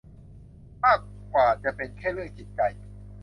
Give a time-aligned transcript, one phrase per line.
[0.83, 0.99] มาก
[1.33, 2.61] กว่าจะเป็นแค่เรื่องจิตใจ